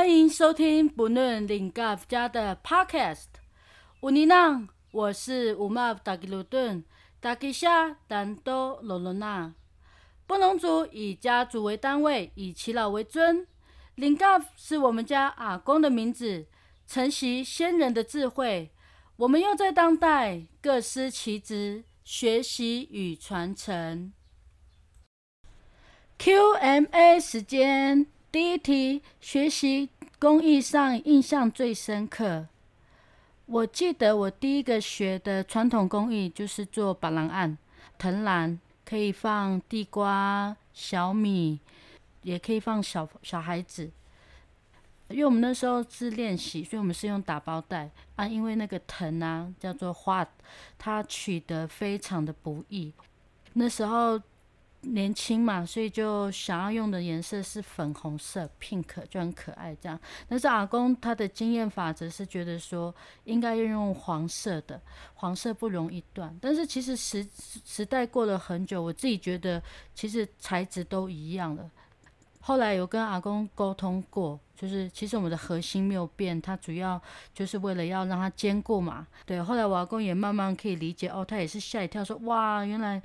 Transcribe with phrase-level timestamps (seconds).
[0.00, 3.26] 欢迎收听不论领 g 家的 Podcast。
[4.00, 6.82] 乌尼娜，我是乌马达吉鲁顿，
[7.20, 9.52] 达吉夏丹多罗罗娜。
[10.26, 13.46] 布农族以家族为单位，以耆老为尊。
[13.96, 14.24] 领 g
[14.56, 16.46] 是我们家阿公的名字，
[16.86, 18.70] 承袭先人的智慧。
[19.16, 24.14] 我们又在当代各司其职，学习与传承。
[26.18, 28.06] QMA 时间。
[28.32, 29.88] 第一题，学习
[30.20, 32.46] 工艺上印象最深刻。
[33.46, 37.58] 我记得我第一个学的传统工艺就是做板蓝案，
[37.98, 41.58] 藤篮可以放地瓜、小米，
[42.22, 43.90] 也可以放小小孩子。
[45.08, 48.28] 因为我们那时候是练习，所以我们是用打包袋啊。
[48.28, 50.24] 因为那个藤啊，叫做花，
[50.78, 52.92] 它取得非常的不易。
[53.54, 54.22] 那时候。
[54.82, 60.00] 年轻嘛，所以就想要用的颜色是粉红色，pink 就很可爱这样。
[60.26, 64.80] 但是阿公他的经验法则是觉得说应该要用黄色的，
[65.14, 66.34] 黄色不容易断。
[66.40, 67.26] 但是其实时
[67.64, 69.62] 时代过了很久，我自己觉得
[69.94, 71.70] 其实材质都一样了。
[72.42, 77.00] 后来有跟阿公沟通过，就是其实我们的核心没有变，它主要
[77.34, 79.06] 就是为了要让它坚固嘛。
[79.26, 83.00] 对，后来我阿公也慢慢可以理解，哦，他也是吓一跳，说哇，原来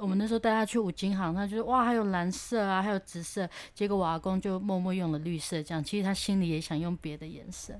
[0.00, 7.78] 我们那时候带他去五金行，他就是哇，还有蓝色啊，还有紫色，结果我阿公就默默用了绿色，这样其实他心里也想用别的颜色。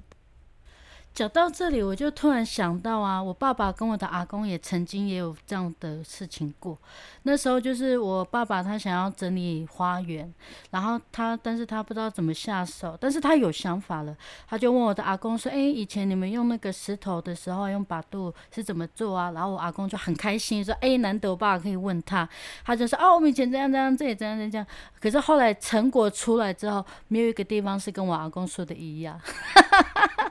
[1.12, 6.78] 讲到这里，我就突然想到啊，我爸爸跟我的阿公也曾经也有这样的事情过。
[7.24, 10.32] 那时候就是我爸爸他想要整理花园，
[10.70, 14.16] 然后他但是他不知道怎么下手，但是他有想法了，
[14.48, 22.26] 他就问我的阿公说：“哎，以前你们用那个石头的时候用把度是怎么做啊？”然后我阿公就很开心说：“哎，难得我爸爸可以问他。”
[22.64, 24.66] 他就说：“哦，我们以前这样这样，这也这样这样。”
[24.98, 29.20] 可是后来成果出来之后，没有一个地方是跟我阿公说的一样。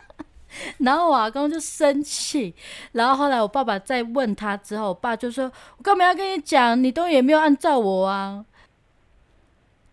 [0.80, 2.54] 然后我阿公就生气，
[2.94, 6.82] 然后后来我爸爸再问他之后，我爸就说：“我干嘛要跟你讲？
[6.82, 8.46] 你都也没有按照我啊。”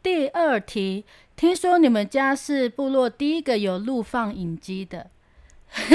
[0.02, 5.10] 第二题，听说你们家是部落第一个有录放影机的，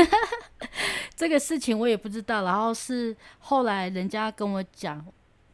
[1.15, 2.43] 这个事情我也不知道。
[2.43, 5.05] 然后是后来人家跟我讲，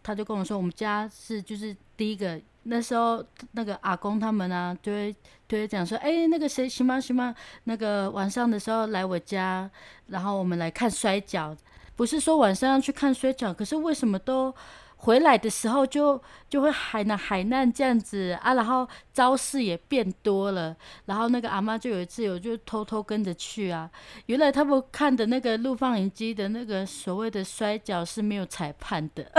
[0.01, 2.41] 他就跟我说，我们家是就是第一个。
[2.69, 3.23] 那时候
[3.53, 5.15] 那个阿公他们啊，就会
[5.47, 7.33] 就会讲说，哎，那个谁行吗行吗？
[7.63, 9.69] 那个晚上的时候来我家，
[10.07, 11.55] 然后我们来看摔跤。
[11.95, 14.53] 不是说晚上要去看摔跤，可是为什么都
[14.97, 18.53] 回来的时候就就会海南海难这样子啊？
[18.53, 20.75] 然后招式也变多了。
[21.05, 23.89] 然后那个阿妈就有一次我就偷偷跟着去啊。
[24.27, 29.31] 原来他们看的那个录放影机的那个所谓的摔跤是没有裁判的。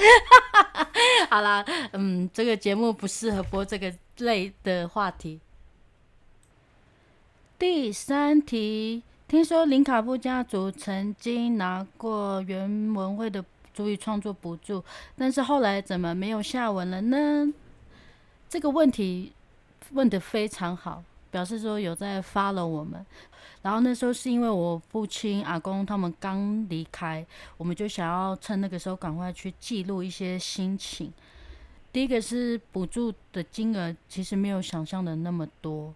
[1.28, 5.40] 好啦，嗯，这个节目不适合播这个类的话题。
[7.58, 13.44] 第三题，听说林卡布家族曾经拿过原文会的
[13.74, 14.82] 足语创作补助，
[15.16, 17.52] 但是后来怎么没有下文了呢？
[18.48, 19.32] 这个问题
[19.92, 23.04] 问的非常好，表示说有在 follow 我们。
[23.62, 27.26] 然后那时候是因为我父亲、阿公他们刚离开，
[27.58, 31.12] 我们就想要趁那个时候赶快去记录一些心情。
[31.92, 35.94] 第一个是补助的金额其实没有想象的那么多，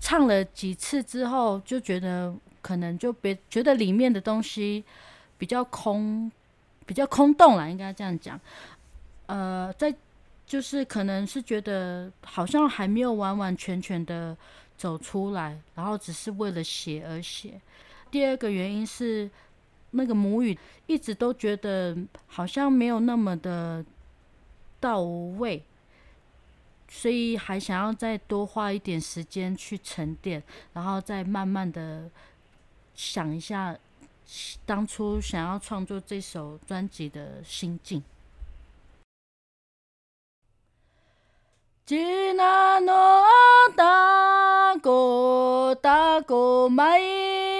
[0.00, 4.84] 唱了几次之后就觉得可能就别觉得里面的东西
[5.38, 6.30] 比较空，
[6.84, 8.38] 比较空洞了，应该这样讲。
[9.26, 9.94] 呃，在
[10.46, 14.36] 就是可能是觉得好像还没有完完全全的。
[14.76, 17.60] 走出来，然后只是为了写而写。
[18.10, 19.30] 第二个原因是，
[19.90, 20.56] 那个母语
[20.86, 23.84] 一直都觉得好像没有那么的
[24.78, 25.62] 到位，
[26.88, 30.42] 所以还想要再多花一点时间去沉淀，
[30.72, 32.10] 然后再慢慢的
[32.94, 33.76] 想一下
[34.64, 38.02] 当初想要创作这首专辑的心境。
[41.84, 43.24] 吉那诺
[43.76, 44.35] 达
[44.80, 46.98] 古达古麦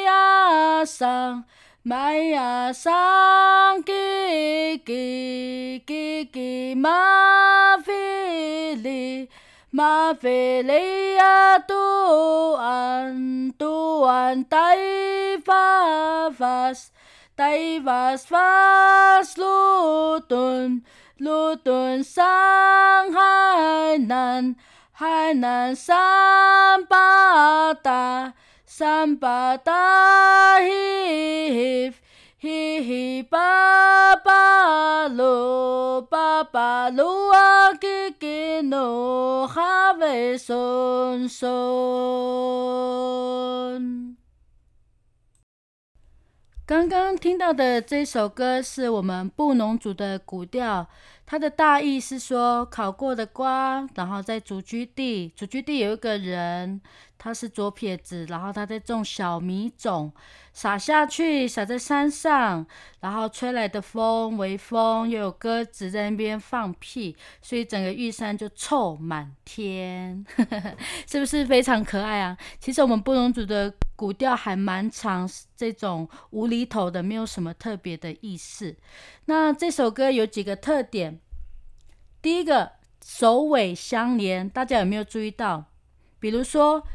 [0.04, 1.44] 亚桑
[1.82, 9.28] 麦亚桑吉吉吉吉马菲里
[9.70, 14.76] 马菲里亚杜安杜安戴
[15.44, 16.90] 法法斯
[17.34, 20.82] 戴法斯法斯鲁顿。
[21.18, 22.22] 路顿上
[24.98, 28.32] 海南，三八大，
[28.64, 31.92] 三八大嘿嘿
[32.40, 42.55] 嘿嘿巴巴路，巴巴路啊给给侬，哈喂松松。
[46.66, 50.84] 刚刚听到的这首歌是我们布农族的古调，
[51.24, 56.80] 它的大意是说，烤过的瓜，然后在祖居地，祖居地有一个人。
[57.18, 60.12] 他是左撇子，然后他在种小米种，
[60.52, 62.64] 撒下去，撒在山上，
[63.00, 70.24] 然后吹来的风，微风又有鸽子在那边放屁，所以整个玉山就臭满天，
[71.06, 72.36] 是不是非常可爱啊？
[72.60, 78.76] 其实我们布农族的古调还蛮长，这种无厘头的，没有什么特别的意思。
[79.24, 81.18] 那这首歌有几个特点，
[82.22, 82.72] 第一个
[83.02, 85.64] 首尾相连，大家有没有注意到？
[86.20, 86.86] 比如说。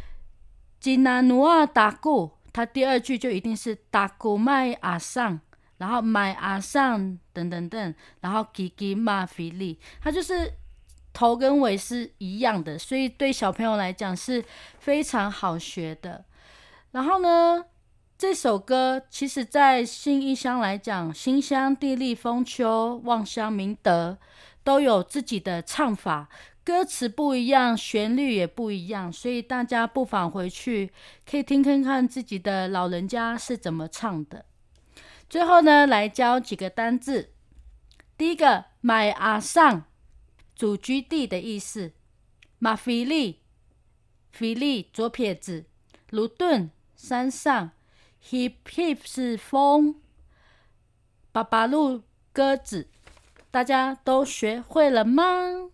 [0.81, 5.39] 吉纳努啊达古，它第二句就一定是达古麦阿上，
[5.77, 10.51] 然后麦阿上等等等，然后吉吉马菲利，它就是
[11.13, 14.43] 头跟尾是一样的，所以对小朋友来讲是
[14.79, 16.25] 非常好学的。
[16.91, 17.65] 然后呢，
[18.17, 24.17] 这首歌其实在新义乡来讲，新乡地利丰丘，望乡明德，
[24.63, 26.29] 都有自己的唱法。
[26.63, 30.91] 歌词不一样，旋律也不一样，所以大家不妨回去
[31.25, 34.45] 可以听听看自己的老人家是怎么唱的。
[35.27, 37.31] 最后呢，来教几个单字。
[38.17, 39.85] 第一个，买阿上，
[40.53, 41.93] 主居地的意思。
[42.59, 43.39] 马菲利，
[44.31, 45.65] 菲利左撇子。
[46.11, 46.69] 卢顿，
[47.03, 47.71] 山上
[48.29, 49.95] ，hip hip 是风，
[51.31, 52.89] 爸爸路鸽子，
[53.49, 55.71] 大家都学会了吗？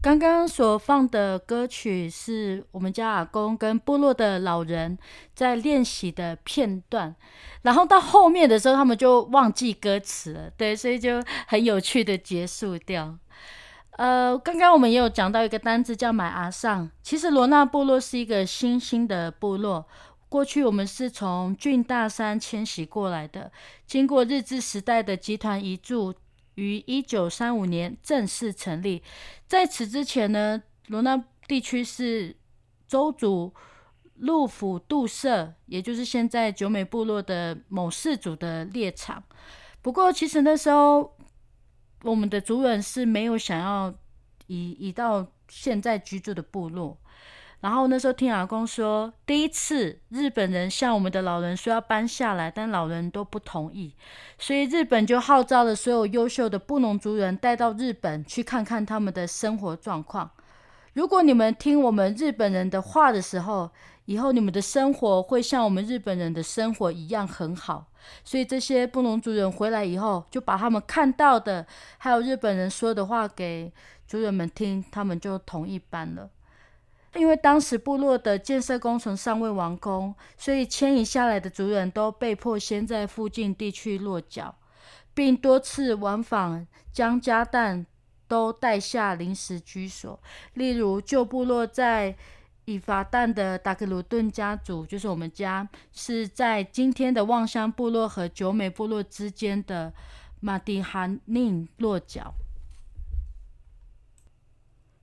[0.00, 4.98] 刚刚所放的歌曲是我们家阿公跟部落的老人
[5.34, 7.14] 在练习的片段，
[7.62, 13.16] 然后到后面的时候，他们就忘记歌词了，对，所以就很有趣的结束掉。
[13.92, 19.86] 呃，刚刚我们也有讲到一个单字叫买阿上，其实罗纳部落是一个新兴的部落。
[20.32, 23.52] 过去我们是从郡大山迁徙过来的，
[23.86, 26.14] 经过日治时代的集团移住，
[26.54, 29.02] 于一九三五年正式成立。
[29.46, 32.34] 在此之前呢，罗纳地区是
[32.88, 33.52] 周族
[34.14, 39.22] 陆府杜社，也就是现在九美部落的某氏族的猎场。
[39.82, 41.14] 不过，其实那时候
[42.04, 43.92] 我们的族人是没有想要
[44.46, 46.96] 移移到现在居住的部落。
[47.62, 53.94] 然后那时候听阿公说，第一次日本人向我们的老人说要搬下来，但老人都不同意，
[54.36, 60.28] 所以日本就号召了所有优秀的布农族人带到日本去看看他们的生活状况。
[60.94, 63.70] 如果你们听我们日本人的话的时候，
[64.06, 67.86] 以后你们的生活会像我们日本人的生活一样很好。
[68.24, 71.64] 所以这些布农族人回来以后，就把他们看到的，
[71.98, 73.72] 还有日本人说的话给
[74.08, 76.28] 族人们听，他们就同意搬了。
[77.14, 84.54] 因为当时部落的建设工程尚未完工，所以迁移下来的族人都被迫先在附近地区落脚，
[85.12, 87.84] 并多次往返，将家当
[88.26, 90.18] 都带下临时居所。
[90.54, 92.16] 例如旧部落在
[92.64, 99.92] 以法旦的达克鲁顿家族，就是我们家，是在今天的望乡部落和九美部落之间的
[100.40, 102.32] 马蒂哈宁落脚。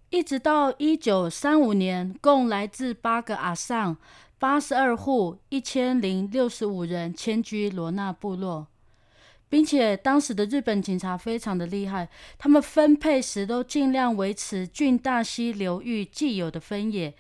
[0.10, 3.96] 一直到一九三五年，共来自八个阿尚
[4.40, 8.66] 八十二户一千零六十五人迁居罗纳部落，
[9.50, 17.14] 并且当时的日本警察非常的厉害，他们分配时都尽量维持郡大溪流域既有的分野，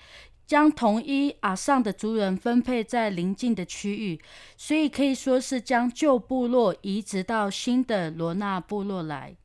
[0.47, 4.19] 将同一阿尚的族人分配在邻近的区域，
[4.57, 9.35] 所以可以说是将旧部落移植到新的罗纳部落来。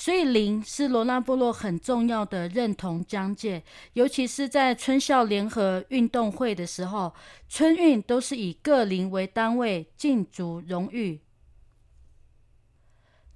[0.00, 3.64] 所以，林是罗纳部落很重要的认同疆界，
[3.94, 7.12] 尤其是在春校联合运动会的时候，
[7.48, 11.20] 春运都是以各林为单位竞逐荣誉。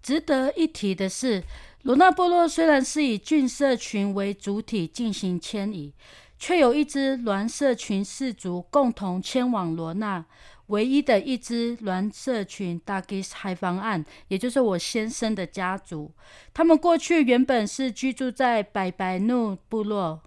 [0.00, 1.42] 值得一提的是，
[1.83, 5.92] 罗纳部落虽然是以郡社群为主体进行迁移，
[6.38, 10.25] 却有一支孪社群氏族共同迁往罗纳。
[10.72, 16.10] 唯一的一支孪社群大吉海防岸，也就是我先生的家族，
[16.54, 20.22] 他们过去原本是居住在白白怒部落，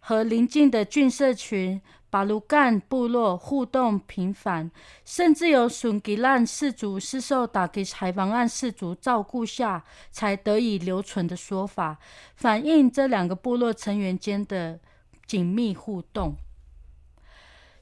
[0.00, 4.68] 和邻近的郡社群巴鲁干部落互动频繁，
[5.04, 11.98] 甚至有顺吉兰氏族是受大吉海防岸氏族照顾下才得以留存的说法，
[12.34, 14.80] 反映这两个部落成员间的
[15.24, 16.36] 紧密互动。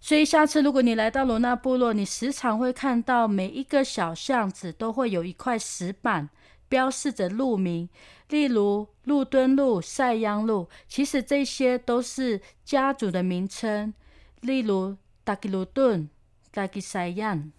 [0.04, 6.28] 所以，下次如果你来到罗纳部落，你时常会看到每一个小巷子都会有一块石板，
[6.68, 7.88] 标示着路名，
[8.28, 10.68] 例如路墩路、塞央路。
[10.88, 13.94] 其实这些都是家族的名称，
[14.40, 16.10] 例如达吉鲁顿、
[16.50, 17.52] 达吉塞央。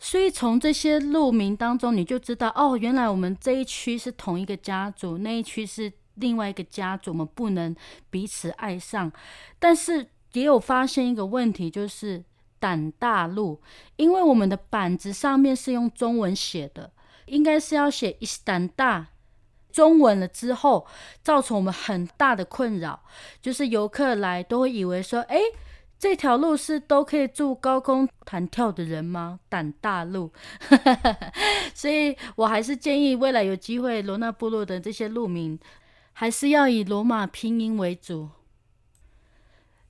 [0.00, 5.92] 所以从这些路名当中，你就知道哦，原来我们这一区是同一个家族，那一区是。
[6.22, 7.76] 另外一个家族，我们不能
[8.08, 9.12] 彼此爱上，
[9.58, 12.24] 但是也有发现一个问题，就是
[12.58, 13.60] 胆大路，
[13.96, 16.92] 因为我们的板子上面是用中文写的，
[17.26, 19.08] 应该是要写伊斯胆大，
[19.72, 20.86] 中文了之后，
[21.22, 23.02] 造成我们很大的困扰，
[23.42, 25.38] 就是游客来都会以为说，哎，
[25.98, 29.40] 这条路是都可以住高空弹跳的人吗？
[29.48, 30.32] 胆大路，
[31.74, 35.58] 所以我还是建议未来有机会罗纳部落的这些路名。
[36.12, 38.30] 还是要以罗马拼音为主。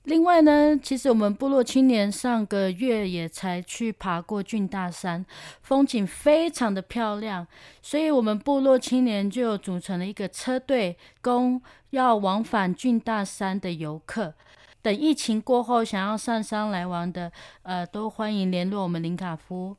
[0.04, 5.24] 另外呢，其实我们部落青年上个月也才去爬过峻大山，
[5.60, 7.46] 风景非常的漂亮，
[7.80, 14.34] 所以我们部落青年就组成了一个车队，供要往返峻大山的游客。
[14.82, 17.30] 等疫情过后，想要上山来玩的，
[17.62, 19.76] 呃，都欢迎联络我们林卡夫。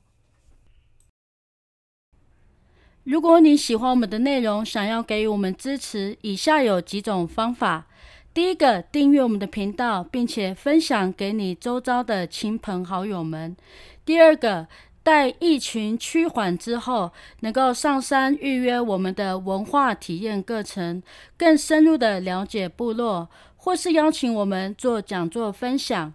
[3.03, 7.85] 如果你喜欢我们的内容，想要给予我们支持，以下有几种方法：
[8.33, 13.57] 第一个，订阅我们的频道，并且分享给你周遭的亲朋好友们；
[14.05, 14.67] 第二个，
[15.03, 21.03] 待疫情趋缓之后，能够上山预约我们的文化体验课程，
[21.37, 26.13] 更深入的了解部落，或是邀请我们做讲座分享。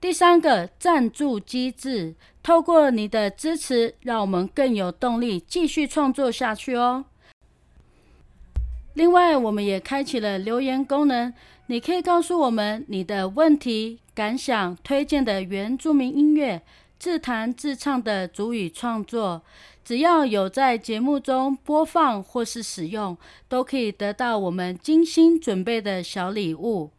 [0.00, 7.06] 第三个赞助机制，透过你的支持，让我们更有动力继续创作下去哦。
[8.92, 11.32] 另外，我们也开启了留言功能，
[11.68, 16.60] 你可以告诉我们你的问题、感想、推荐的原住民音乐、
[16.98, 19.40] 自弹自唱的主语创作，
[19.82, 23.16] 只要有在节目中播放或是使用，
[23.48, 26.90] 都可以得到我们精心准备的小礼物。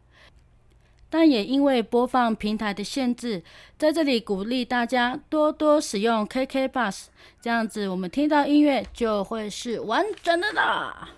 [1.08, 3.42] 但也因为播放平台的限制，
[3.78, 7.06] 在这里鼓励大家多多使用 KK Bus，
[7.40, 11.10] 这样子我们听到音乐就会是完整的啦。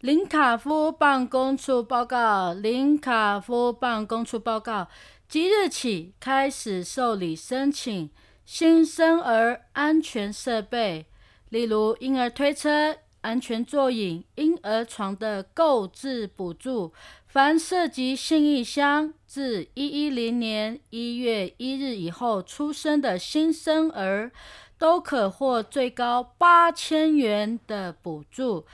[0.00, 4.88] 林卡夫办公处报告：林卡夫办公处报告，
[5.28, 8.10] 即日起开始受理申请
[8.44, 11.06] 新生儿安全设备，
[11.50, 12.96] 例如婴儿推车。
[13.22, 16.92] 安全座椅、婴儿床的购置补助，
[17.26, 24.30] 凡涉及信义乡自一一零年一月一日以后出生的新生儿，
[24.78, 28.64] 都可获最高八千元的补助。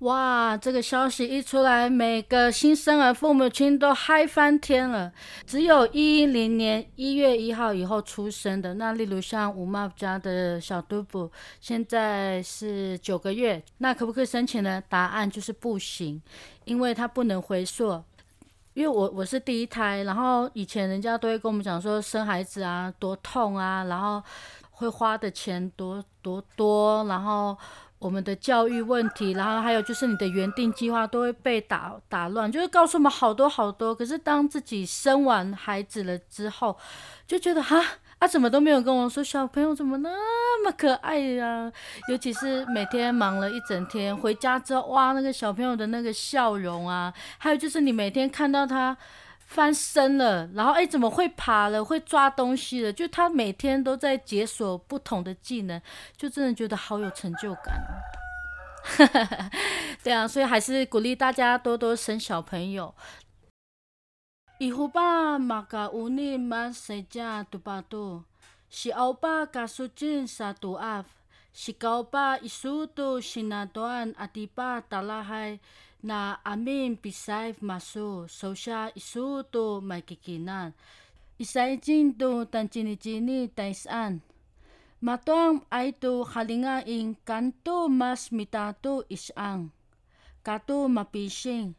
[0.00, 5.10] 哇，这个消息一出来，每个新生儿父母亲都嗨翻天了。
[5.46, 14.82] 只有一一零年一月一号以后出生的，那例如像吴妈家的小嘟布，现在是九个月，那可不可以申请呢？
[14.86, 16.20] 答案就是不行，
[16.66, 18.04] 因为他不能回溯。
[18.74, 24.22] 因为我我是第一胎，然后以前人家都会跟我们讲说，生孩子啊多痛啊，然后
[24.72, 27.56] 会花的钱多多多，然后。
[28.06, 33.92] 我们的教育问题，然后还有就是你的原定计划都会被打打乱，就是告诉我们好多好多。
[33.92, 36.78] 可是当自己生完孩子了之后，
[37.26, 37.84] 就觉得哈
[38.20, 41.72] 啊，怎么都没有跟我说小朋友怎么那么可爱呀？
[42.08, 48.96] 尤其是每天忙了一整天，回家之后哇，那个小朋友的那个笑容啊，还有就是你每天看到他。
[49.46, 51.84] 翻身了，然后哎，怎么会爬了？
[51.84, 52.92] 会抓东西了？
[52.92, 55.80] 就他每天都在解锁不同的技能，
[56.16, 57.80] 就真的觉得好有成就感。
[60.02, 62.94] 对啊，所以还是鼓励大家多多生小朋友。
[64.58, 68.24] 伊胡巴马嘎乌尼马塞加杜巴杜，
[68.68, 71.04] 是欧巴加苏金沙杜阿，
[71.52, 75.60] 是高巴伊苏杜是那段阿迪巴达拉海。
[76.06, 80.70] Na amin pisay masu sosya isu to may kikinan.
[81.42, 84.22] Isay jin to tan chini taisan.
[85.02, 89.74] Matuang ay tu halingaing kanto mas mitatu isang.
[90.46, 91.74] Katu mapising.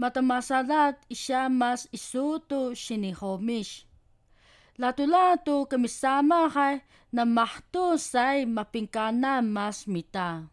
[0.00, 3.84] Matamasalat isya mas isuto sinihomish.
[4.80, 6.80] Lato-lato kami sama kay
[7.12, 10.48] na mahto say mapingkana mas mita.